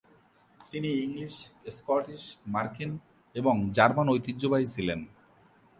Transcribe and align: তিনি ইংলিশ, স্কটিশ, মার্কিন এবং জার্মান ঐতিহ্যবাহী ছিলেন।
তিনি 0.71 0.89
ইংলিশ, 1.05 1.33
স্কটিশ, 1.69 2.23
মার্কিন 2.47 2.91
এবং 3.35 3.55
জার্মান 3.71 4.07
ঐতিহ্যবাহী 4.09 4.65
ছিলেন। 4.65 4.99